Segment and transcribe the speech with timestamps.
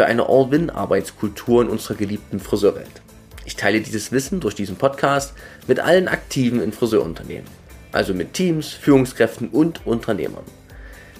[0.00, 3.02] für eine All-Win-Arbeitskultur in unserer geliebten Friseurwelt.
[3.44, 5.34] Ich teile dieses Wissen durch diesen Podcast
[5.66, 7.44] mit allen Aktiven in Friseurunternehmen,
[7.92, 10.44] also mit Teams, Führungskräften und Unternehmern.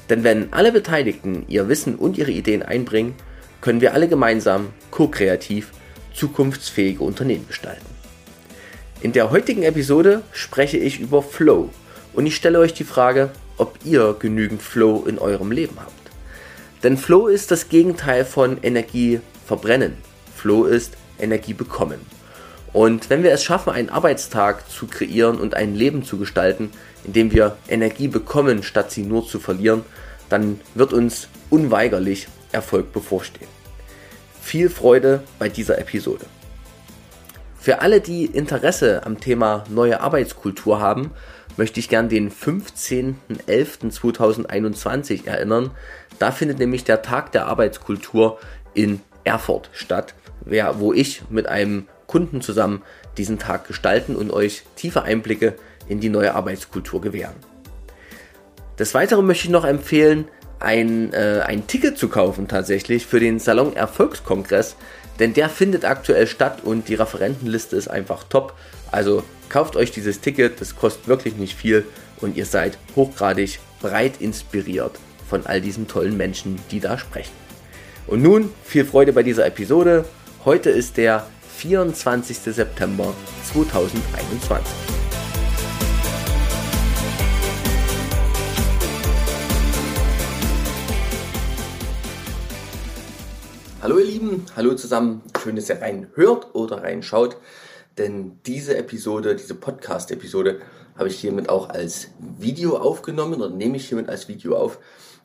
[0.08, 3.16] Denn wenn alle Beteiligten ihr Wissen und ihre Ideen einbringen,
[3.60, 5.72] können wir alle gemeinsam ko-kreativ
[6.14, 7.84] zukunftsfähige Unternehmen gestalten.
[9.02, 11.68] In der heutigen Episode spreche ich über Flow
[12.14, 15.99] und ich stelle euch die Frage, ob ihr genügend Flow in eurem Leben habt.
[16.82, 19.98] Denn Flow ist das Gegenteil von Energie verbrennen.
[20.34, 22.00] Flow ist Energie bekommen.
[22.72, 26.70] Und wenn wir es schaffen, einen Arbeitstag zu kreieren und ein Leben zu gestalten,
[27.04, 29.82] in dem wir Energie bekommen, statt sie nur zu verlieren,
[30.28, 33.48] dann wird uns unweigerlich Erfolg bevorstehen.
[34.40, 36.26] Viel Freude bei dieser Episode.
[37.58, 41.10] Für alle, die Interesse am Thema neue Arbeitskultur haben,
[41.58, 45.72] möchte ich gern den 15.11.2021 erinnern.
[46.20, 48.38] Da findet nämlich der Tag der Arbeitskultur
[48.74, 50.14] in Erfurt statt,
[50.74, 52.82] wo ich mit einem Kunden zusammen
[53.16, 55.54] diesen Tag gestalten und euch tiefe Einblicke
[55.88, 57.36] in die neue Arbeitskultur gewähren.
[58.78, 63.38] Des Weiteren möchte ich noch empfehlen, ein, äh, ein Ticket zu kaufen tatsächlich für den
[63.38, 64.76] Salon Erfolgskongress,
[65.20, 68.54] denn der findet aktuell statt und die Referentenliste ist einfach top.
[68.90, 71.86] Also kauft euch dieses Ticket, das kostet wirklich nicht viel
[72.20, 74.98] und ihr seid hochgradig breit inspiriert
[75.30, 77.32] von all diesen tollen Menschen, die da sprechen.
[78.08, 80.04] Und nun viel Freude bei dieser Episode.
[80.44, 81.24] Heute ist der
[81.56, 82.36] 24.
[82.36, 83.14] September
[83.44, 84.74] 2021.
[93.80, 95.22] Hallo ihr Lieben, hallo zusammen.
[95.42, 97.36] Schön, dass ihr reinhört oder reinschaut,
[97.96, 100.60] denn diese Episode, diese Podcast-Episode
[100.96, 104.78] habe ich hiermit auch als Video aufgenommen oder nehme ich hiermit als Video auf.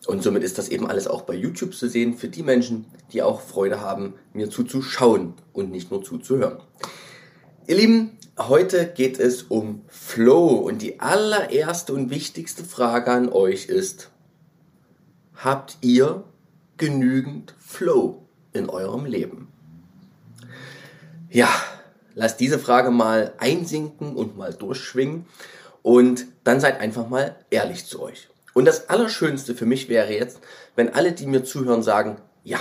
[0.07, 3.21] Und somit ist das eben alles auch bei YouTube zu sehen für die Menschen, die
[3.21, 6.59] auch Freude haben, mir zuzuschauen und nicht nur zuzuhören.
[7.67, 13.65] Ihr Lieben, heute geht es um Flow und die allererste und wichtigste Frage an euch
[13.65, 14.11] ist,
[15.35, 16.23] habt ihr
[16.77, 18.25] genügend Flow?
[18.55, 19.49] in eurem Leben?
[21.29, 21.49] Ja,
[22.13, 25.25] lasst diese Frage mal einsinken und mal durchschwingen
[25.81, 28.29] und dann seid einfach mal ehrlich zu euch.
[28.55, 30.39] Und das Allerschönste für mich wäre jetzt,
[30.77, 32.59] wenn alle, die mir zuhören, sagen, ja,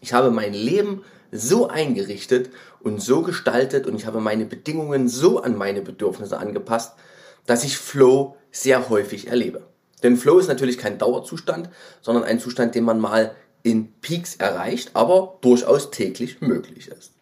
[0.00, 5.40] ich habe mein Leben so eingerichtet und so gestaltet und ich habe meine Bedingungen so
[5.40, 6.94] an meine Bedürfnisse angepasst,
[7.46, 9.62] dass ich Flow sehr häufig erlebe.
[10.02, 11.70] Denn Flow ist natürlich kein Dauerzustand,
[12.02, 17.12] sondern ein Zustand, den man mal in Peaks erreicht, aber durchaus täglich möglich ist.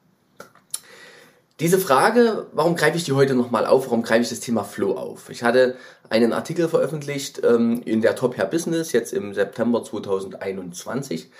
[1.61, 3.87] Diese Frage, warum greife ich die heute nochmal auf?
[3.87, 5.31] Warum greife ich das Thema Flow auf?
[5.31, 5.77] Ich hatte
[6.11, 11.31] einen Artikel veröffentlicht ähm, in der Top Hair Business jetzt im September 2021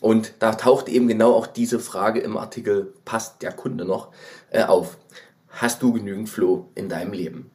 [0.00, 4.12] und da taucht eben genau auch diese Frage im Artikel, passt der Kunde noch,
[4.50, 4.98] äh, auf.
[5.48, 7.50] Hast du genügend Flow in deinem Leben?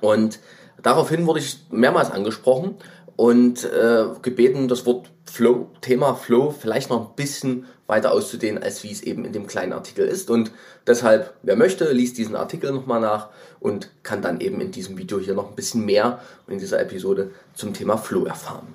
[0.00, 0.38] Und
[0.82, 2.76] daraufhin wurde ich mehrmals angesprochen
[3.16, 8.84] und äh, gebeten, das Wort Flow, Thema Flow vielleicht noch ein bisschen weiter auszudehnen, als
[8.84, 10.30] wie es eben in dem kleinen Artikel ist.
[10.30, 10.52] Und
[10.86, 15.18] deshalb, wer möchte, liest diesen Artikel nochmal nach und kann dann eben in diesem Video
[15.18, 18.68] hier noch ein bisschen mehr in dieser Episode zum Thema Flow erfahren.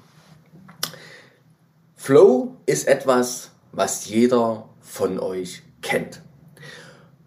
[1.96, 6.22] Flow ist etwas, was jeder von euch kennt.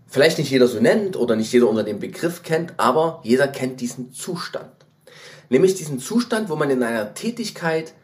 [0.08, 3.80] Vielleicht nicht jeder so nennt oder nicht jeder unter dem Begriff kennt, aber jeder kennt
[3.80, 4.70] diesen Zustand.
[5.50, 7.94] Nämlich diesen Zustand, wo man in einer Tätigkeit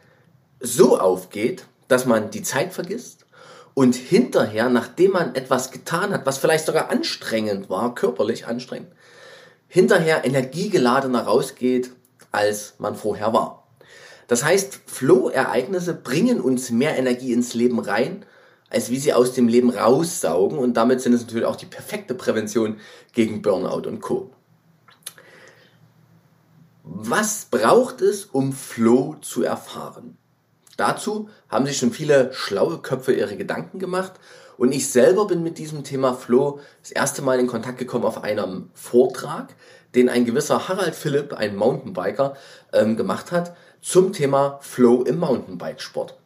[0.61, 3.22] so aufgeht, dass man die Zeit vergisst
[3.73, 8.91] und hinterher, nachdem man etwas getan hat, was vielleicht sogar anstrengend war, körperlich anstrengend,
[9.67, 11.91] hinterher energiegeladener rausgeht,
[12.31, 13.67] als man vorher war.
[14.27, 18.25] Das heißt, Flow-Ereignisse bringen uns mehr Energie ins Leben rein,
[18.69, 22.15] als wie sie aus dem Leben raussaugen und damit sind es natürlich auch die perfekte
[22.15, 22.77] Prävention
[23.13, 24.31] gegen Burnout und Co.
[26.83, 30.17] Was braucht es, um Flow zu erfahren?
[30.77, 34.13] Dazu haben sich schon viele schlaue Köpfe ihre Gedanken gemacht
[34.57, 38.23] und ich selber bin mit diesem Thema Flow das erste Mal in Kontakt gekommen auf
[38.23, 39.55] einem Vortrag,
[39.95, 42.35] den ein gewisser Harald Philipp, ein Mountainbiker,
[42.71, 46.17] ähm, gemacht hat zum Thema Flow im Mountainbikesport.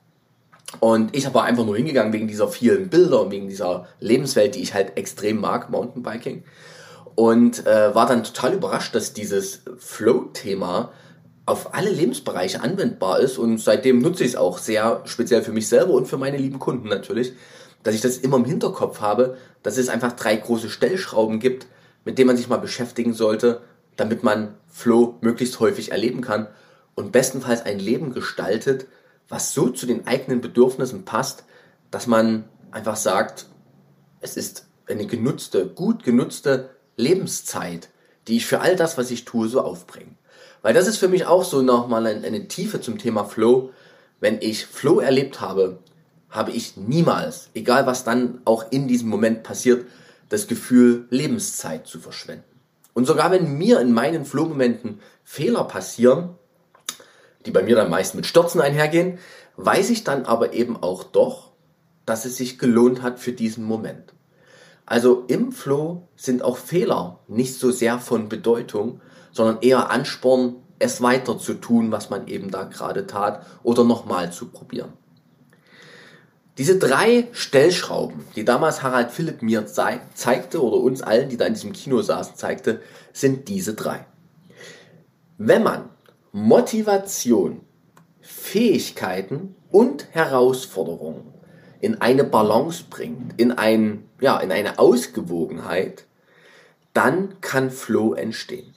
[0.79, 4.61] Und ich habe einfach nur hingegangen wegen dieser vielen Bilder und wegen dieser Lebenswelt, die
[4.61, 6.43] ich halt extrem mag, Mountainbiking.
[7.15, 10.91] Und äh, war dann total überrascht, dass dieses Flow-Thema
[11.47, 13.39] auf alle Lebensbereiche anwendbar ist.
[13.39, 16.59] Und seitdem nutze ich es auch sehr speziell für mich selber und für meine lieben
[16.59, 17.33] Kunden natürlich,
[17.83, 21.67] dass ich das immer im Hinterkopf habe, dass es einfach drei große Stellschrauben gibt,
[22.03, 23.61] mit denen man sich mal beschäftigen sollte,
[23.95, 26.47] damit man Flow möglichst häufig erleben kann
[26.95, 28.87] und bestenfalls ein Leben gestaltet,
[29.29, 31.45] was so zu den eigenen Bedürfnissen passt,
[31.91, 33.47] dass man einfach sagt,
[34.19, 37.89] es ist eine genutzte, gut genutzte Lebenszeit,
[38.27, 40.11] die ich für all das, was ich tue, so aufbringe.
[40.67, 43.69] Weil das ist für mich auch so nochmal eine Tiefe zum Thema Flow.
[44.19, 45.79] Wenn ich Flow erlebt habe,
[46.29, 49.85] habe ich niemals, egal was dann auch in diesem Moment passiert,
[50.27, 52.59] das Gefühl, Lebenszeit zu verschwenden.
[52.93, 56.35] Und sogar wenn mir in meinen Flow-Momenten Fehler passieren,
[57.45, 59.19] die bei mir dann meist mit Stürzen einhergehen,
[59.55, 61.53] weiß ich dann aber eben auch doch,
[62.05, 64.11] dass es sich gelohnt hat für diesen Moment.
[64.85, 68.99] Also im Flow sind auch Fehler nicht so sehr von Bedeutung,
[69.37, 74.31] sondern eher Ansporn, es weiter zu tun, was man eben da gerade tat oder nochmal
[74.31, 74.93] zu probieren.
[76.57, 81.53] Diese drei Stellschrauben, die damals Harald Philipp mir zeigte oder uns allen, die da in
[81.53, 82.81] diesem Kino saßen, zeigte,
[83.13, 84.07] sind diese drei.
[85.37, 85.89] Wenn man
[86.31, 87.61] Motivation,
[88.21, 91.33] Fähigkeiten und Herausforderungen
[91.79, 96.05] in eine Balance bringt, in, ein, ja, in eine Ausgewogenheit,
[96.93, 98.73] dann kann Flow entstehen.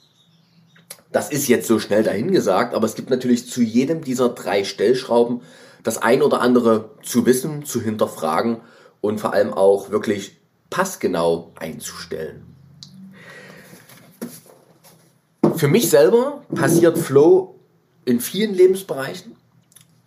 [1.11, 5.41] Das ist jetzt so schnell dahingesagt, aber es gibt natürlich zu jedem dieser drei Stellschrauben
[5.83, 8.61] das ein oder andere zu wissen, zu hinterfragen
[9.01, 10.37] und vor allem auch wirklich
[10.69, 12.45] passgenau einzustellen.
[15.55, 17.59] Für mich selber passiert Flow
[18.05, 19.35] in vielen Lebensbereichen,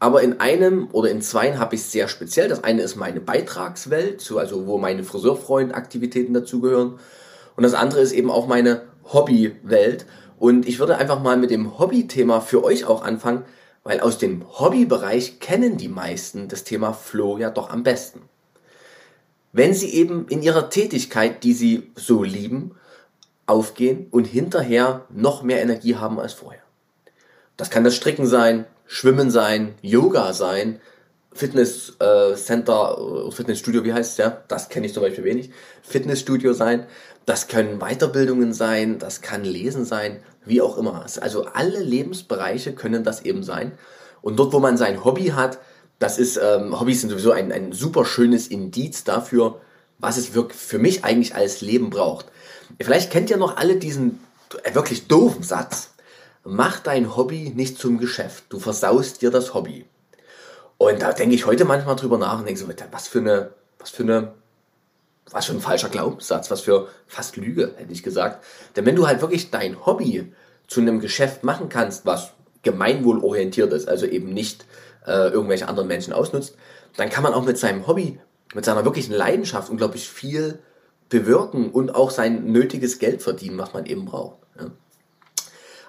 [0.00, 2.48] aber in einem oder in zwei habe ich es sehr speziell.
[2.48, 6.98] Das eine ist meine Beitragswelt, also wo meine Friseurfreund-Aktivitäten dazugehören.
[7.56, 10.06] Und das andere ist eben auch meine Hobbywelt.
[10.44, 13.46] Und ich würde einfach mal mit dem Hobby-Thema für euch auch anfangen,
[13.82, 18.20] weil aus dem Hobbybereich kennen die meisten das Thema Flow ja doch am besten.
[19.54, 22.72] Wenn sie eben in ihrer Tätigkeit, die sie so lieben,
[23.46, 26.60] aufgehen und hinterher noch mehr Energie haben als vorher.
[27.56, 30.78] Das kann das Stricken sein, Schwimmen sein, Yoga sein,
[31.34, 34.42] Fitnesscenter, äh, Fitnessstudio, wie heißt es ja?
[34.48, 35.50] Das kenne ich zum Beispiel wenig.
[35.82, 36.86] Fitnessstudio sein.
[37.26, 41.06] Das können Weiterbildungen sein, das kann Lesen sein, wie auch immer.
[41.20, 43.72] Also alle Lebensbereiche können das eben sein.
[44.20, 45.58] Und dort, wo man sein Hobby hat,
[45.98, 49.60] das ist, ähm, Hobbys sind sowieso ein, ein super schönes Indiz dafür,
[49.98, 52.26] was es für mich eigentlich als Leben braucht.
[52.80, 54.20] Vielleicht kennt ihr noch alle diesen
[54.62, 55.90] äh, wirklich doofen Satz.
[56.44, 58.44] Mach dein Hobby nicht zum Geschäft.
[58.50, 59.86] Du versaust dir das Hobby.
[60.78, 63.90] Und da denke ich heute manchmal drüber nach und denke so, was für eine, was
[63.90, 64.34] für eine,
[65.30, 68.44] was für ein falscher Glaubenssatz, was für fast Lüge, hätte ich gesagt.
[68.76, 70.32] Denn wenn du halt wirklich dein Hobby
[70.66, 72.32] zu einem Geschäft machen kannst, was
[72.62, 74.66] gemeinwohlorientiert ist, also eben nicht
[75.06, 76.56] äh, irgendwelche anderen Menschen ausnutzt,
[76.96, 78.18] dann kann man auch mit seinem Hobby,
[78.54, 80.58] mit seiner wirklichen Leidenschaft unglaublich viel
[81.08, 84.38] bewirken und auch sein nötiges Geld verdienen, was man eben braucht.
[84.58, 84.70] Ja.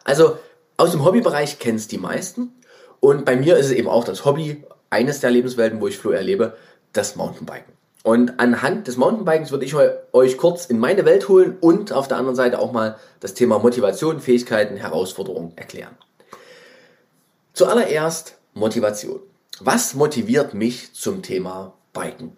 [0.04, 0.38] Also
[0.78, 2.54] aus dem Hobbybereich kennen es die meisten.
[3.00, 6.12] Und bei mir ist es eben auch das Hobby, eines der Lebenswelten, wo ich Flo
[6.12, 6.56] erlebe,
[6.94, 7.74] das Mountainbiken.
[8.04, 12.18] Und anhand des Mountainbikens würde ich euch kurz in meine Welt holen und auf der
[12.18, 15.98] anderen Seite auch mal das Thema Motivation, Fähigkeiten, Herausforderungen erklären.
[17.54, 19.22] Zuallererst Motivation.
[19.60, 22.38] Was motiviert mich zum Thema Biken?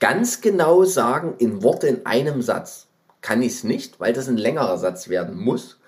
[0.00, 2.88] Ganz genau sagen in Worte in einem Satz
[3.22, 5.78] kann ich es nicht, weil das ein längerer Satz werden muss.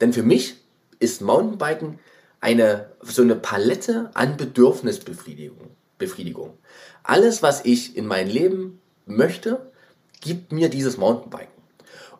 [0.00, 0.56] Denn für mich
[1.00, 1.98] ist Mountainbiken
[2.40, 5.70] eine, so eine Palette an Bedürfnisbefriedigung.
[5.98, 6.58] Befriedigung.
[7.02, 9.70] Alles, was ich in mein Leben möchte,
[10.20, 11.58] gibt mir dieses Mountainbiken.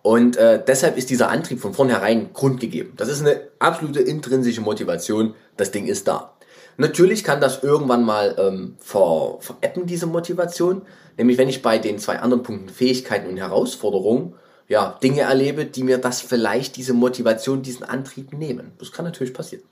[0.02, 2.94] Und äh, deshalb ist dieser Antrieb von vornherein grundgegeben.
[2.96, 5.34] Das ist eine absolute intrinsische Motivation.
[5.56, 6.34] Das Ding ist da.
[6.76, 10.82] Natürlich kann das irgendwann mal ähm, ver, veräppen, diese Motivation.
[11.16, 14.34] Nämlich wenn ich bei den zwei anderen Punkten Fähigkeiten und Herausforderungen
[14.68, 18.72] ja, Dinge erlebe, die mir das vielleicht, diese Motivation, diesen Antrieb nehmen.
[18.78, 19.64] Das kann natürlich passieren.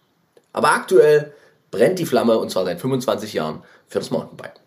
[0.56, 1.34] Aber aktuell
[1.70, 4.58] brennt die Flamme und zwar seit 25 Jahren für das Mountainbike.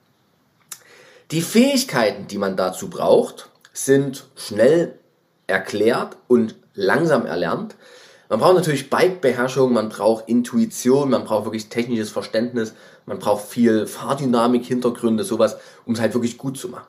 [1.31, 4.99] Die Fähigkeiten, die man dazu braucht, sind schnell
[5.47, 7.75] erklärt und langsam erlernt.
[8.29, 12.75] Man braucht natürlich Bike-Beherrschung, man braucht Intuition, man braucht wirklich technisches Verständnis,
[13.07, 16.85] man braucht viel Fahrdynamik, Hintergründe, sowas, um es halt wirklich gut zu machen.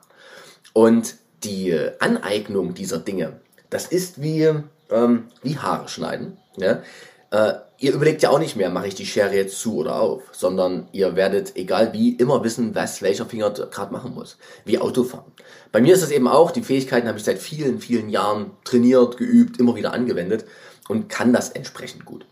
[0.75, 3.40] Und die Aneignung dieser Dinge,
[3.71, 4.52] das ist wie,
[4.90, 6.37] ähm, wie Haare schneiden.
[6.59, 6.83] Ja?
[7.30, 10.22] Äh, ihr überlegt ja auch nicht mehr, mache ich die Schere jetzt zu oder auf,
[10.32, 14.37] sondern ihr werdet, egal wie, immer wissen, was welcher Finger gerade machen muss.
[14.64, 15.32] Wie Autofahren.
[15.72, 19.16] Bei mir ist das eben auch, die Fähigkeiten habe ich seit vielen, vielen Jahren trainiert,
[19.16, 20.44] geübt, immer wieder angewendet
[20.88, 22.26] und kann das entsprechend gut.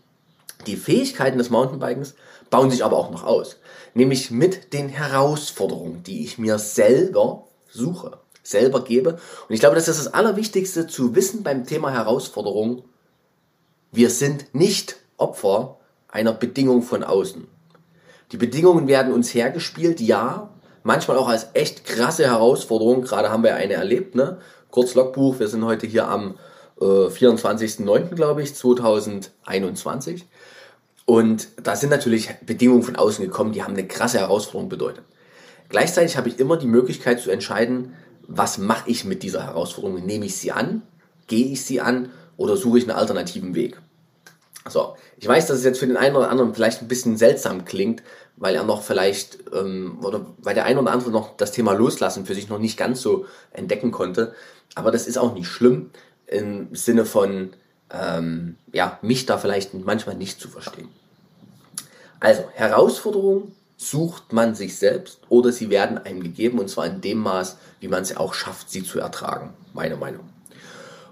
[0.67, 2.15] Die Fähigkeiten des Mountainbikens
[2.49, 3.57] bauen sich aber auch noch aus.
[3.93, 9.13] Nämlich mit den Herausforderungen, die ich mir selber suche, selber gebe.
[9.13, 12.83] Und ich glaube, das ist das Allerwichtigste zu wissen beim Thema Herausforderungen.
[13.91, 15.77] Wir sind nicht Opfer
[16.07, 17.47] einer Bedingung von außen.
[18.31, 20.49] Die Bedingungen werden uns hergespielt, ja,
[20.83, 23.01] manchmal auch als echt krasse Herausforderung.
[23.01, 24.37] Gerade haben wir eine erlebt, ne?
[24.69, 26.37] Kurz Logbuch, wir sind heute hier am
[26.79, 30.27] äh, 24.09., glaube ich, 2021.
[31.05, 35.03] Und da sind natürlich Bedingungen von außen gekommen, die haben eine krasse Herausforderung bedeutet.
[35.69, 37.93] Gleichzeitig habe ich immer die Möglichkeit zu entscheiden,
[38.27, 40.05] was mache ich mit dieser Herausforderung?
[40.05, 40.83] Nehme ich sie an?
[41.25, 42.11] Gehe ich sie an?
[42.39, 43.81] Oder suche ich einen alternativen Weg?
[44.69, 47.65] So, ich weiß, dass es jetzt für den einen oder anderen vielleicht ein bisschen seltsam
[47.65, 48.01] klingt,
[48.37, 52.25] weil er noch vielleicht, ähm, oder weil der eine oder andere noch das Thema Loslassen
[52.25, 54.33] für sich noch nicht ganz so entdecken konnte.
[54.73, 55.89] Aber das ist auch nicht schlimm
[56.27, 57.49] im Sinne von,
[57.91, 60.87] ähm, ja, mich da vielleicht manchmal nicht zu verstehen.
[62.21, 67.17] Also, Herausforderungen sucht man sich selbst oder sie werden einem gegeben und zwar in dem
[67.17, 69.53] Maß, wie man es auch schafft, sie zu ertragen.
[69.73, 70.38] Meine Meinung.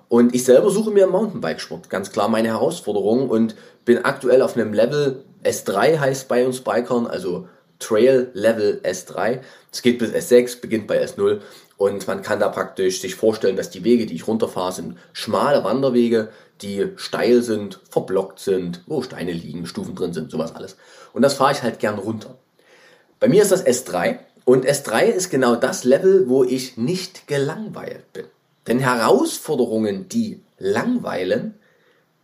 [0.10, 4.56] Und ich selber suche mir im Mountainbikesport ganz klar meine Herausforderungen und bin aktuell auf
[4.56, 7.48] einem Level S3 heißt bei uns Bikern, also
[7.80, 9.40] Trail Level S3.
[9.72, 11.42] Es geht bis S6, beginnt bei S0
[11.78, 15.64] und man kann da praktisch sich vorstellen, dass die Wege, die ich runterfahre, sind schmale
[15.64, 16.30] Wanderwege,
[16.62, 20.78] die steil sind, verblockt sind, wo Steine liegen, Stufen drin sind, sowas alles.
[21.14, 22.38] Und das fahre ich halt gern runter.
[23.20, 28.12] Bei mir ist das S3 und S3 ist genau das Level, wo ich nicht gelangweilt
[28.14, 28.26] bin.
[28.68, 31.56] Denn Herausforderungen, die langweilen,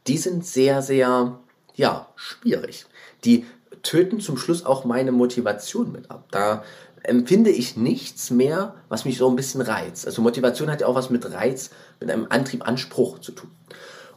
[0.08, 1.40] die sind sehr, sehr,
[1.76, 2.86] ja, schwierig.
[3.24, 3.46] Die
[3.82, 6.28] töten zum Schluss auch meine Motivation mit ab.
[6.32, 6.64] Da
[7.04, 10.06] empfinde ich nichts mehr, was mich so ein bisschen reizt.
[10.06, 11.70] Also Motivation hat ja auch was mit Reiz,
[12.00, 13.52] mit einem Antrieb, Anspruch zu tun.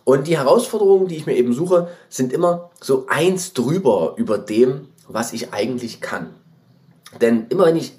[0.05, 4.89] Und die Herausforderungen, die ich mir eben suche, sind immer so eins drüber über dem,
[5.09, 6.35] was ich eigentlich kann.
[7.21, 7.93] Denn immer wenn ich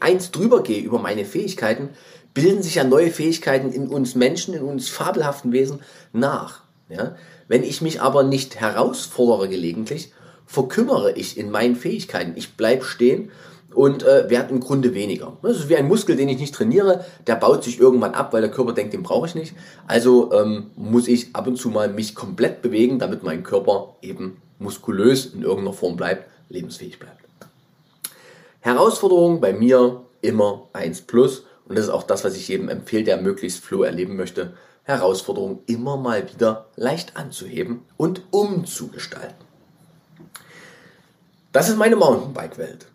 [0.00, 1.90] eins drüber gehe über meine Fähigkeiten,
[2.34, 5.80] bilden sich ja neue Fähigkeiten in uns Menschen, in uns fabelhaften Wesen
[6.12, 6.62] nach.
[6.88, 7.16] Ja?
[7.48, 10.12] Wenn ich mich aber nicht herausfordere gelegentlich,
[10.46, 12.32] verkümmere ich in meinen Fähigkeiten.
[12.36, 13.30] Ich bleibe stehen
[13.74, 15.36] und äh, werde im Grunde weniger.
[15.42, 18.40] Das ist wie ein Muskel, den ich nicht trainiere, der baut sich irgendwann ab, weil
[18.40, 19.54] der Körper denkt, den brauche ich nicht.
[19.86, 24.40] Also ähm, muss ich ab und zu mal mich komplett bewegen, damit mein Körper eben
[24.58, 27.27] muskulös in irgendeiner Form bleibt, lebensfähig bleibt.
[28.60, 33.04] Herausforderung bei mir immer 1 plus und das ist auch das, was ich jedem empfehle,
[33.04, 39.36] der möglichst Flow erleben möchte, Herausforderungen immer mal wieder leicht anzuheben und umzugestalten.
[41.52, 42.86] Das ist meine Mountainbike-Welt.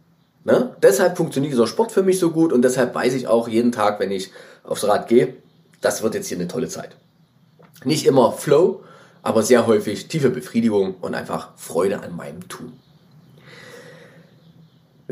[0.44, 0.76] Ne?
[0.82, 4.00] Deshalb funktioniert dieser Sport für mich so gut und deshalb weiß ich auch jeden Tag,
[4.00, 4.32] wenn ich
[4.64, 5.36] aufs Rad gehe,
[5.82, 6.96] das wird jetzt hier eine tolle Zeit.
[7.84, 8.84] Nicht immer Flow,
[9.22, 12.74] aber sehr häufig tiefe Befriedigung und einfach Freude an meinem Tun.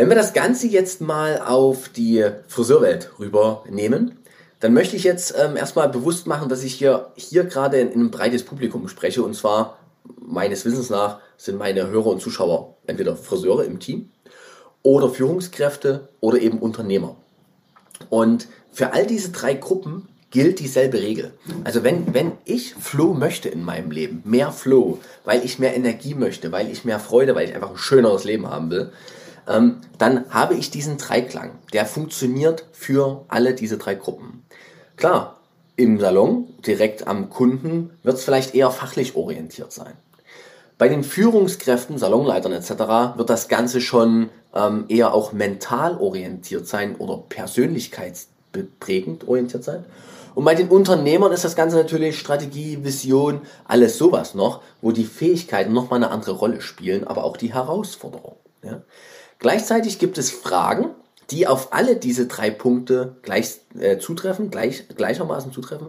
[0.01, 4.17] Wenn wir das Ganze jetzt mal auf die Friseurwelt rübernehmen,
[4.59, 8.01] dann möchte ich jetzt ähm, erstmal bewusst machen, dass ich hier, hier gerade in, in
[8.05, 9.77] ein breites Publikum spreche und zwar
[10.19, 14.09] meines Wissens nach sind meine Hörer und Zuschauer entweder Friseure im Team
[14.81, 17.15] oder Führungskräfte oder eben Unternehmer.
[18.09, 21.31] Und für all diese drei Gruppen gilt dieselbe Regel.
[21.63, 26.15] Also wenn, wenn ich Flow möchte in meinem Leben, mehr Flow, weil ich mehr Energie
[26.15, 28.91] möchte, weil ich mehr Freude, weil ich einfach ein schöneres Leben haben will,
[29.47, 31.51] ähm, dann habe ich diesen Dreiklang.
[31.73, 34.43] Der funktioniert für alle diese drei Gruppen.
[34.97, 35.37] Klar,
[35.75, 39.93] im Salon, direkt am Kunden, wird es vielleicht eher fachlich orientiert sein.
[40.77, 42.71] Bei den Führungskräften, Salonleitern etc.
[43.15, 49.85] wird das Ganze schon ähm, eher auch mental orientiert sein oder persönlichkeitsprägend orientiert sein.
[50.33, 55.03] Und bei den Unternehmern ist das Ganze natürlich Strategie, Vision, alles sowas noch, wo die
[55.03, 58.37] Fähigkeiten nochmal eine andere Rolle spielen, aber auch die Herausforderung.
[58.63, 58.81] Ja?
[59.41, 60.91] Gleichzeitig gibt es Fragen,
[61.31, 65.87] die auf alle diese drei Punkte gleich äh, zutreffen, gleich, gleichermaßen zutreffen.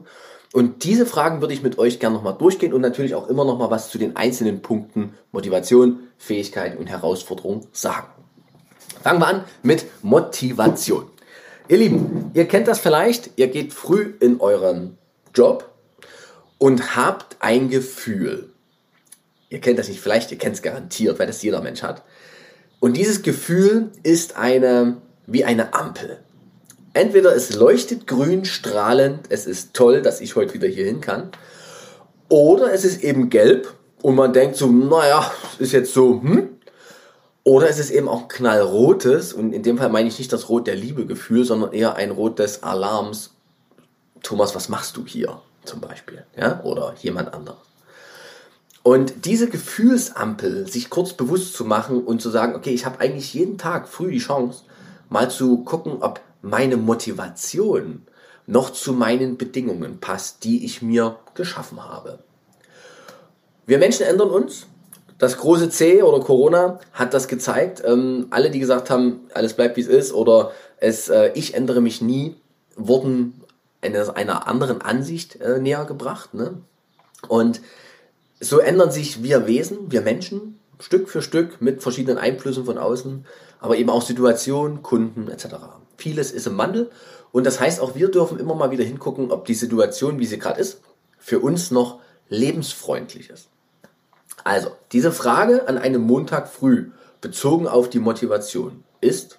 [0.54, 3.70] Und diese Fragen würde ich mit euch gerne nochmal durchgehen und natürlich auch immer nochmal
[3.70, 8.08] was zu den einzelnen Punkten Motivation, Fähigkeit und Herausforderung sagen.
[9.02, 11.04] Fangen wir an mit Motivation.
[11.68, 14.96] Ihr Lieben, ihr kennt das vielleicht, ihr geht früh in euren
[15.34, 15.70] Job
[16.56, 18.50] und habt ein Gefühl.
[19.50, 22.02] Ihr kennt das nicht vielleicht, ihr kennt es garantiert, weil das jeder Mensch hat.
[22.82, 24.96] Und dieses Gefühl ist eine,
[25.28, 26.18] wie eine Ampel.
[26.94, 31.30] Entweder es leuchtet grün strahlend, es ist toll, dass ich heute wieder hier hin kann,
[32.28, 33.72] oder es ist eben gelb
[34.02, 36.48] und man denkt so, naja, ist jetzt so, hm?
[37.44, 40.66] Oder ist es eben auch knallrotes, und in dem Fall meine ich nicht das Rot
[40.66, 43.30] der Liebegefühl, sondern eher ein Rot des Alarms.
[44.24, 45.40] Thomas, was machst du hier?
[45.64, 46.60] Zum Beispiel, ja?
[46.64, 47.71] Oder jemand anderes.
[48.82, 53.32] Und diese Gefühlsampel, sich kurz bewusst zu machen und zu sagen, okay, ich habe eigentlich
[53.32, 54.64] jeden Tag früh die Chance,
[55.08, 58.02] mal zu gucken, ob meine Motivation
[58.46, 62.18] noch zu meinen Bedingungen passt, die ich mir geschaffen habe.
[63.66, 64.66] Wir Menschen ändern uns.
[65.18, 67.80] Das große C oder Corona hat das gezeigt.
[67.86, 71.80] Ähm, alle, die gesagt haben, alles bleibt wie es ist oder es, äh, ich ändere
[71.80, 72.34] mich nie,
[72.74, 73.40] wurden
[73.80, 76.34] einer, anderen Ansicht äh, näher gebracht.
[76.34, 76.54] Ne?
[77.28, 77.60] Und
[78.42, 83.24] so ändern sich wir Wesen, wir Menschen, Stück für Stück mit verschiedenen Einflüssen von außen,
[83.60, 85.46] aber eben auch Situationen, Kunden etc.
[85.96, 86.90] Vieles ist im Wandel
[87.30, 90.40] und das heißt auch wir dürfen immer mal wieder hingucken, ob die Situation, wie sie
[90.40, 90.80] gerade ist,
[91.18, 93.48] für uns noch lebensfreundlich ist.
[94.42, 99.38] Also, diese Frage an einem Montag früh bezogen auf die Motivation ist,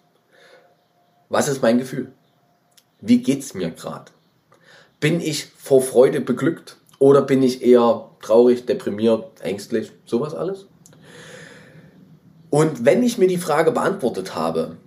[1.27, 2.13] was ist mein Gefühl?
[3.01, 4.12] Wie geht's mir gerade?
[5.01, 10.67] Bin ich vor Freude beglückt oder bin ich eher traurig, deprimiert, ängstlich, sowas alles?
[12.50, 14.77] Und wenn ich mir die Frage beantwortet habe,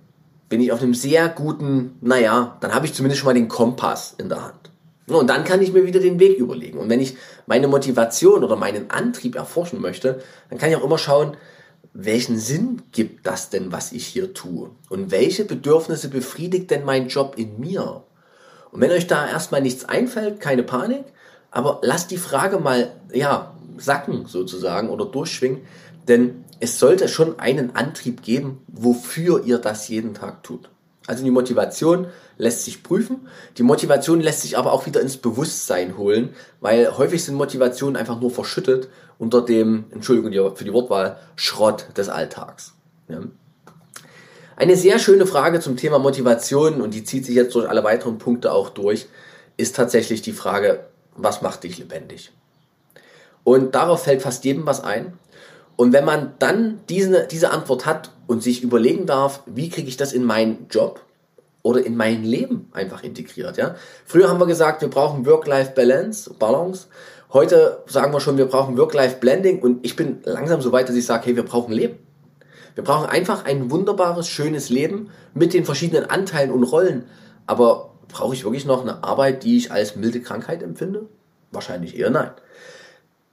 [0.49, 4.15] bin ich auf einem sehr guten, naja, dann habe ich zumindest schon mal den Kompass
[4.19, 4.71] in der Hand.
[5.09, 6.79] Und dann kann ich mir wieder den Weg überlegen.
[6.79, 10.21] Und wenn ich meine Motivation oder meinen Antrieb erforschen möchte,
[10.51, 11.37] dann kann ich auch immer schauen,
[11.93, 14.71] welchen Sinn gibt das denn, was ich hier tue?
[14.91, 18.03] Und welche Bedürfnisse befriedigt denn mein Job in mir?
[18.71, 21.05] Und wenn euch da erstmal nichts einfällt, keine Panik,
[21.57, 25.63] aber lasst die Frage mal, ja, sacken sozusagen oder durchschwingen,
[26.07, 30.69] denn es sollte schon einen Antrieb geben, wofür ihr das jeden Tag tut.
[31.07, 33.27] Also die Motivation lässt sich prüfen.
[33.57, 38.21] Die Motivation lässt sich aber auch wieder ins Bewusstsein holen, weil häufig sind Motivationen einfach
[38.21, 42.75] nur verschüttet unter dem, Entschuldigung für die Wortwahl, Schrott des Alltags.
[43.09, 43.21] Ja.
[44.57, 48.19] Eine sehr schöne Frage zum Thema Motivation und die zieht sich jetzt durch alle weiteren
[48.19, 49.07] Punkte auch durch,
[49.57, 50.85] ist tatsächlich die Frage,
[51.17, 52.33] was macht dich lebendig?
[53.45, 55.19] Und darauf fällt fast jedem was ein.
[55.77, 59.97] Und wenn man dann diese, diese Antwort hat und sich überlegen darf, wie kriege ich
[59.97, 61.01] das in meinen Job
[61.63, 63.75] oder in mein Leben einfach integriert, ja?
[64.05, 66.87] Früher haben wir gesagt, wir brauchen Work-Life-Balance, Balance.
[67.33, 71.07] Heute sagen wir schon, wir brauchen Work-Life-Blending und ich bin langsam so weit, dass ich
[71.07, 71.99] sage, hey, wir brauchen Leben.
[72.75, 77.07] Wir brauchen einfach ein wunderbares, schönes Leben mit den verschiedenen Anteilen und Rollen.
[77.47, 81.07] Aber brauche ich wirklich noch eine Arbeit, die ich als milde Krankheit empfinde?
[81.51, 82.31] Wahrscheinlich eher nein.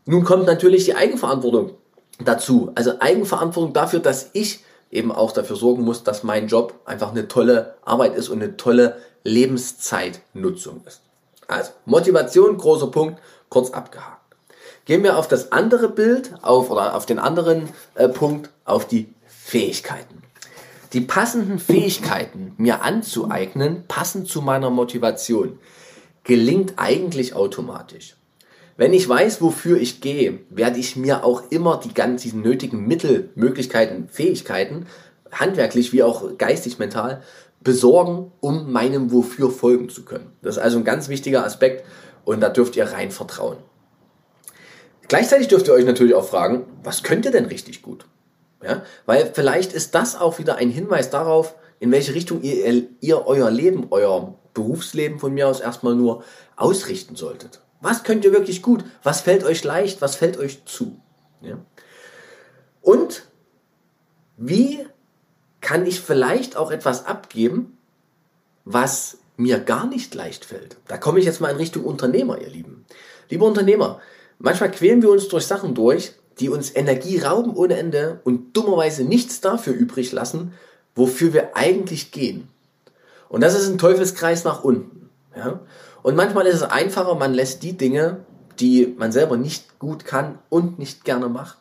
[0.06, 1.72] Nun kommt natürlich die Eigenverantwortung
[2.24, 2.72] dazu.
[2.76, 7.28] Also Eigenverantwortung dafür, dass ich eben auch dafür sorgen muss, dass mein Job einfach eine
[7.28, 11.02] tolle Arbeit ist und eine tolle Lebenszeitnutzung ist.
[11.48, 14.20] Also Motivation, großer Punkt, kurz abgehakt.
[14.86, 19.14] Gehen wir auf das andere Bild, auf oder auf den anderen äh, Punkt, auf die
[19.26, 20.23] Fähigkeiten.
[20.94, 25.58] Die passenden Fähigkeiten mir anzueignen, passend zu meiner Motivation,
[26.24, 28.16] gelingt eigentlich automatisch.
[28.78, 33.32] Wenn ich weiß, wofür ich gehe, werde ich mir auch immer die ganzen nötigen Mittel,
[33.34, 34.86] Möglichkeiten, Fähigkeiten,
[35.32, 37.24] handwerklich wie auch geistig, mental,
[37.62, 40.32] besorgen, um meinem Wofür folgen zu können.
[40.44, 41.86] Das ist also ein ganz wichtiger Aspekt
[42.24, 43.58] und da dürft ihr rein vertrauen.
[45.08, 48.06] Gleichzeitig dürft ihr euch natürlich auch fragen, was könnt ihr denn richtig gut?
[48.64, 53.28] Ja, weil vielleicht ist das auch wieder ein Hinweis darauf, in welche Richtung ihr, ihr
[53.28, 56.24] euer Leben, euer Berufsleben von mir aus erstmal nur
[56.56, 57.60] ausrichten solltet.
[57.82, 58.86] Was könnt ihr wirklich gut?
[59.04, 60.02] Was fällt euch leicht?
[60.02, 61.02] Was fällt euch zu?
[61.42, 61.58] Ja?
[62.82, 63.28] Und
[64.38, 64.86] wie
[65.60, 67.78] kann ich vielleicht auch etwas abgeben,
[68.64, 70.78] was mir gar nicht leicht fällt?
[70.88, 72.86] Da komme ich jetzt mal in Richtung Unternehmer, ihr Lieben.
[73.30, 74.00] Liebe Unternehmer,
[74.40, 79.04] manchmal quälen wir uns durch Sachen durch, die uns Energie rauben ohne Ende und dummerweise
[79.04, 80.54] nichts dafür übrig lassen,
[80.96, 82.48] wofür wir eigentlich gehen.
[83.30, 85.10] Und das ist ein Teufelskreis nach unten.
[85.36, 85.62] Ja?
[86.04, 88.26] Und manchmal ist es einfacher, man lässt die Dinge,
[88.60, 91.58] die man selber nicht gut kann und nicht gerne macht,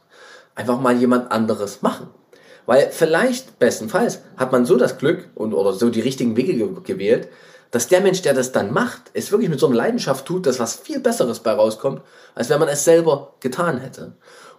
[0.54, 2.08] einfach mal jemand anderes machen.
[2.66, 6.68] Weil vielleicht, bestenfalls, hat man so das Glück und oder so die richtigen Wege ge
[6.84, 7.28] gewählt,
[7.72, 10.60] dass der Mensch, der das dann macht, es wirklich mit so einer Leidenschaft tut, dass
[10.60, 12.02] was viel Besseres bei rauskommt,
[12.34, 14.12] als wenn man es selber getan hätte.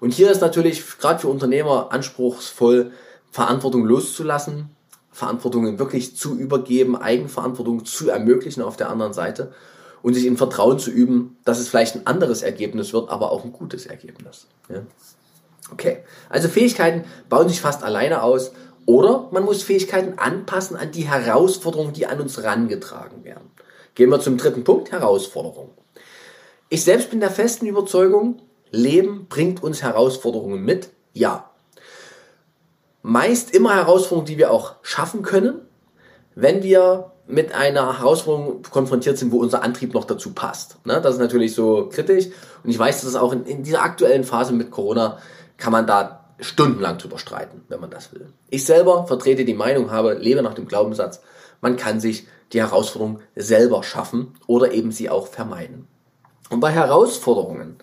[0.04, 2.92] Und hier ist natürlich gerade für Unternehmer anspruchsvoll,
[3.32, 4.76] Verantwortung loszulassen,
[5.14, 9.54] Verantwortung wirklich zu übergeben, Eigenverantwortung zu ermöglichen auf der anderen Seite
[10.02, 13.46] und sich in Vertrauen zu üben, dass es vielleicht ein anderes Ergebnis wird, aber auch
[13.46, 14.48] ein gutes Ergebnis.
[14.68, 14.82] Ja?
[15.72, 18.52] Okay, also Fähigkeiten bauen sich fast alleine aus
[18.86, 23.52] oder man muss Fähigkeiten anpassen an die Herausforderungen, die an uns rangetragen werden.
[23.96, 25.70] Gehen wir zum dritten Punkt, Herausforderung.
[26.68, 28.42] Ich selbst bin der festen Überzeugung,
[28.74, 30.90] Leben bringt uns Herausforderungen mit?
[31.14, 31.52] Ja.
[33.04, 35.62] Meist immer Herausforderungen, die wir auch schaffen können,
[36.36, 40.86] wenn wir mit einer Herausforderung konfrontiert sind, wo unser Antrieb noch dazu passt.
[40.86, 41.00] Ne?
[41.02, 42.28] Das ist natürlich so kritisch.
[42.64, 45.20] Und ich weiß, dass es auch in, in dieser aktuellen Phase mit Corona
[45.58, 48.28] kann man da stundenlang drüber streiten, wenn man das will.
[48.50, 51.22] Ich selber vertrete die Meinung, habe, lebe nach dem Glaubenssatz,
[51.62, 55.88] man kann sich die Herausforderung selber schaffen oder eben sie auch vermeiden.
[56.50, 57.78] Und bei Herausforderungen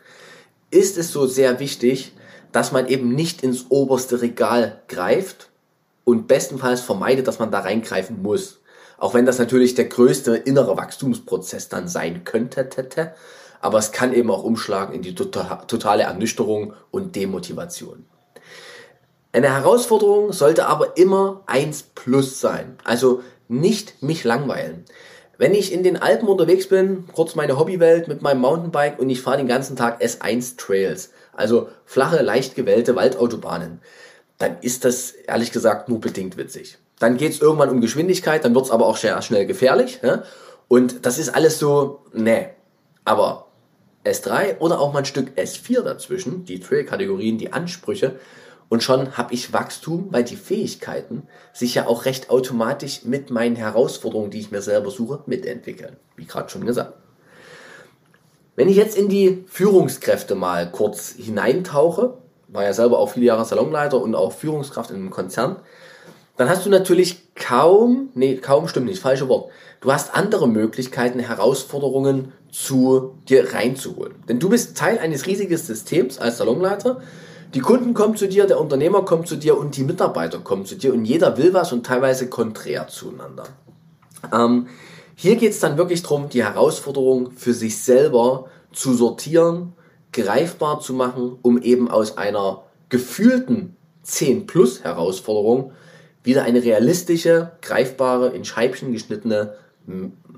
[0.70, 2.12] ist es so sehr wichtig,
[2.52, 5.50] dass man eben nicht ins oberste Regal greift
[6.04, 8.60] und bestenfalls vermeidet, dass man da reingreifen muss.
[8.98, 13.14] Auch wenn das natürlich der größte innere Wachstumsprozess dann sein könnte,
[13.60, 18.06] aber es kann eben auch umschlagen in die tota-, totale Ernüchterung und Demotivation.
[19.32, 22.76] Eine Herausforderung sollte aber immer 1 plus sein.
[22.84, 24.84] Also nicht mich langweilen.
[25.40, 29.22] Wenn ich in den Alpen unterwegs bin, kurz meine Hobbywelt mit meinem Mountainbike und ich
[29.22, 33.80] fahre den ganzen Tag S1 Trails, also flache, leicht gewellte Waldautobahnen,
[34.36, 36.76] dann ist das ehrlich gesagt nur bedingt witzig.
[36.98, 40.00] Dann geht es irgendwann um Geschwindigkeit, dann wird es aber auch sehr schnell gefährlich.
[40.02, 40.24] Ja?
[40.68, 42.50] Und das ist alles so, ne.
[43.06, 43.46] Aber
[44.04, 48.20] S3 oder auch mal ein Stück S4 dazwischen, die Trail-Kategorien, die Ansprüche,
[48.70, 53.56] und schon habe ich Wachstum, weil die Fähigkeiten sich ja auch recht automatisch mit meinen
[53.56, 55.96] Herausforderungen, die ich mir selber suche, mitentwickeln.
[56.14, 56.94] Wie gerade schon gesagt.
[58.54, 62.14] Wenn ich jetzt in die Führungskräfte mal kurz hineintauche,
[62.46, 65.56] war ja selber auch viele Jahre Salonleiter und auch Führungskraft in einem Konzern,
[66.36, 69.50] dann hast du natürlich kaum, nee, kaum stimmt nicht, falsche Wort.
[69.80, 74.14] Du hast andere Möglichkeiten, Herausforderungen zu dir reinzuholen.
[74.28, 77.00] Denn du bist Teil eines riesigen Systems als Salonleiter
[77.54, 80.76] die Kunden kommen zu dir, der Unternehmer kommt zu dir und die Mitarbeiter kommen zu
[80.76, 83.44] dir und jeder will was und teilweise konträr zueinander.
[84.32, 84.68] Ähm,
[85.14, 89.72] hier geht es dann wirklich darum, die Herausforderung für sich selber zu sortieren,
[90.12, 95.72] greifbar zu machen, um eben aus einer gefühlten 10 plus Herausforderung
[96.22, 99.54] wieder eine realistische, greifbare, in Scheibchen geschnittene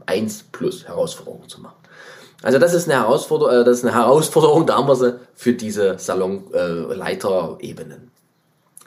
[0.06, 1.81] 1 plus Herausforderung zu machen.
[2.42, 8.02] Also das ist eine Herausforderung, äh, das ist eine Herausforderung damals für diese Salonleiterebenen.
[8.02, 8.86] Äh,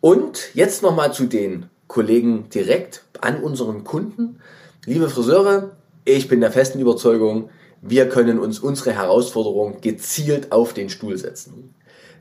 [0.00, 4.40] Und jetzt nochmal zu den Kollegen direkt an unseren Kunden.
[4.86, 5.72] Liebe Friseure,
[6.04, 7.50] ich bin der festen Überzeugung,
[7.82, 11.74] wir können uns unsere Herausforderung gezielt auf den Stuhl setzen.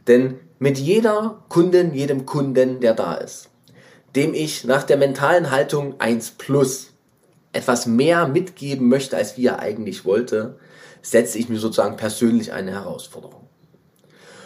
[0.07, 3.49] Denn mit jeder Kundin, jedem Kunden, der da ist,
[4.15, 6.93] dem ich nach der mentalen Haltung 1 plus
[7.57, 10.57] etwas mehr mitgeben möchte, als wie er eigentlich wollte,
[11.01, 13.47] setze ich mir sozusagen persönlich eine Herausforderung.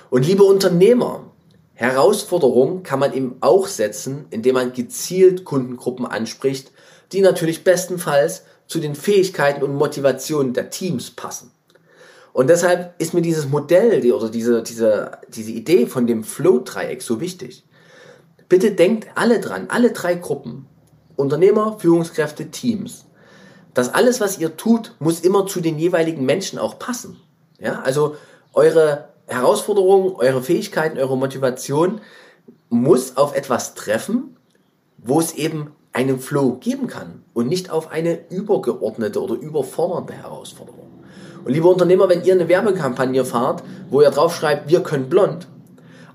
[0.09, 1.31] Und liebe Unternehmer,
[1.73, 6.71] Herausforderung kann man eben auch setzen, indem man gezielt Kundengruppen anspricht,
[7.11, 11.51] die natürlich bestenfalls zu den Fähigkeiten und Motivationen der Teams passen.
[12.33, 17.19] Und deshalb ist mir dieses Modell oder diese, diese, diese Idee von dem Flow-Dreieck so
[17.19, 17.65] wichtig.
[18.47, 20.67] Bitte denkt alle dran, alle drei Gruppen
[21.21, 23.05] Unternehmer, Führungskräfte, Teams.
[23.73, 27.17] Das alles, was ihr tut, muss immer zu den jeweiligen Menschen auch passen.
[27.59, 28.15] Ja, also
[28.53, 32.01] eure Herausforderungen, eure Fähigkeiten, eure Motivation
[32.69, 34.35] muss auf etwas treffen,
[34.97, 40.89] wo es eben einen Flow geben kann und nicht auf eine übergeordnete oder überfordernde Herausforderung.
[41.43, 45.47] Und liebe Unternehmer, wenn ihr eine Werbekampagne fahrt, wo ihr drauf schreibt, wir können blond,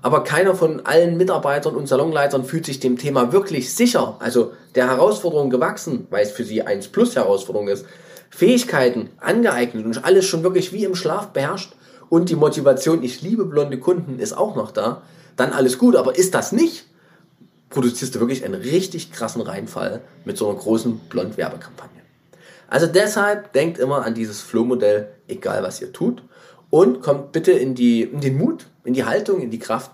[0.07, 4.87] aber keiner von allen Mitarbeitern und Salonleitern fühlt sich dem Thema wirklich sicher, also der
[4.87, 7.85] Herausforderung gewachsen, weil es für sie 1 plus Herausforderung ist,
[8.29, 11.73] Fähigkeiten angeeignet und alles schon wirklich wie im Schlaf beherrscht.
[12.07, 15.01] Und die Motivation, ich liebe blonde Kunden, ist auch noch da,
[15.35, 16.85] dann alles gut, aber ist das nicht,
[17.69, 22.01] produzierst du wirklich einen richtig krassen Reinfall mit so einer großen Blond-Werbekampagne.
[22.69, 26.23] Also deshalb denkt immer an dieses Flow-Modell, egal was ihr tut.
[26.69, 29.91] Und kommt bitte in, die, in den Mut, in die Haltung, in die Kraft.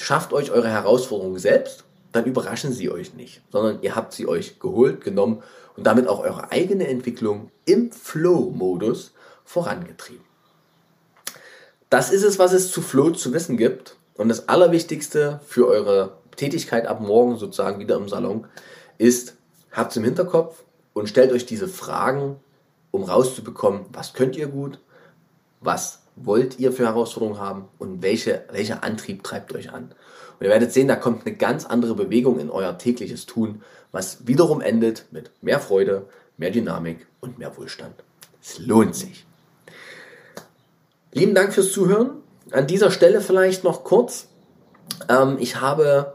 [0.00, 4.58] Schafft euch eure Herausforderungen selbst, dann überraschen sie euch nicht, sondern ihr habt sie euch
[4.60, 5.42] geholt, genommen
[5.76, 9.12] und damit auch eure eigene Entwicklung im Flow-Modus
[9.44, 10.24] vorangetrieben.
[11.90, 13.96] Das ist es, was es zu Flow zu wissen gibt.
[14.14, 18.46] Und das Allerwichtigste für eure Tätigkeit ab morgen sozusagen wieder im Salon
[18.98, 19.36] ist,
[19.72, 22.36] habt es im Hinterkopf und stellt euch diese Fragen,
[22.90, 24.80] um rauszubekommen, was könnt ihr gut,
[25.60, 29.94] was wollt ihr für Herausforderungen haben und welche, welcher Antrieb treibt euch an.
[30.38, 34.26] Und ihr werdet sehen, da kommt eine ganz andere Bewegung in euer tägliches Tun, was
[34.26, 37.94] wiederum endet mit mehr Freude, mehr Dynamik und mehr Wohlstand.
[38.40, 39.26] Es lohnt sich.
[41.12, 42.10] Lieben Dank fürs Zuhören.
[42.50, 44.28] An dieser Stelle vielleicht noch kurz.
[45.08, 46.14] Ähm, ich habe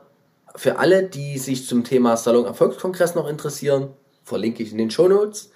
[0.55, 3.89] für alle, die sich zum Thema Salon Erfolgskongress noch interessieren,
[4.23, 5.51] verlinke ich in den Show Notes.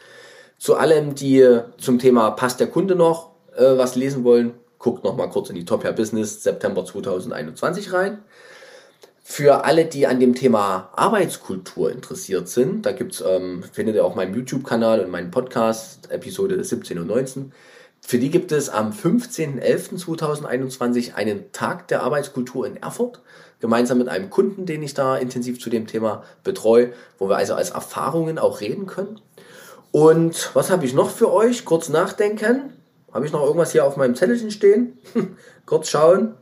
[0.57, 5.29] Zu allem, die zum Thema passt der Kunde noch äh, was lesen wollen, guckt nochmal
[5.29, 8.19] kurz in die Top Hair Business September 2021 rein.
[9.29, 14.15] Für alle, die an dem Thema Arbeitskultur interessiert sind, da gibt's, ähm, findet ihr auch
[14.15, 17.51] meinen YouTube-Kanal und meinen Podcast, Episode 17 und 19.
[17.99, 23.19] Für die gibt es am 15.11.2021 einen Tag der Arbeitskultur in Erfurt,
[23.59, 27.53] gemeinsam mit einem Kunden, den ich da intensiv zu dem Thema betreue, wo wir also
[27.53, 29.19] als Erfahrungen auch reden können.
[29.91, 31.65] Und was habe ich noch für euch?
[31.65, 32.76] Kurz nachdenken.
[33.11, 34.97] Habe ich noch irgendwas hier auf meinem Zettelchen stehen?
[35.65, 36.33] Kurz schauen.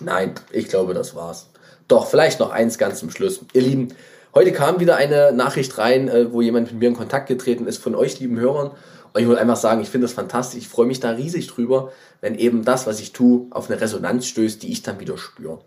[0.00, 1.50] Nein, ich glaube, das war's.
[1.88, 3.40] Doch, vielleicht noch eins ganz zum Schluss.
[3.52, 3.88] Ihr Lieben,
[4.34, 7.78] heute kam wieder eine Nachricht rein, äh, wo jemand mit mir in Kontakt getreten ist
[7.78, 8.70] von euch, lieben Hörern.
[9.12, 10.60] Und ich wollte einfach sagen, ich finde das fantastisch.
[10.60, 14.26] Ich freue mich da riesig drüber, wenn eben das, was ich tue, auf eine Resonanz
[14.26, 15.58] stößt, die ich dann wieder spüre.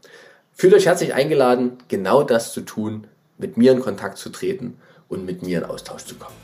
[0.53, 4.77] Fühlt euch herzlich eingeladen, genau das zu tun, mit mir in Kontakt zu treten
[5.09, 6.35] und mit mir in Austausch zu kommen.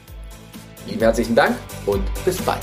[0.85, 1.55] Lieben herzlichen Dank
[1.85, 2.61] und bis bald.